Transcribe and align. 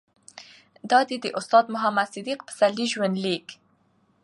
دا 0.91 0.99
دي 1.09 1.17
د 1.21 1.25
استاد 1.39 1.65
محمد 1.73 2.07
صديق 2.15 2.39
پسرلي 2.47 2.85
ژوند 2.93 3.15
ليک 3.25 3.47